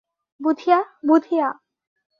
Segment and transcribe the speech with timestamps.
[0.39, 0.79] Budhia,
[1.07, 1.47] Budhia!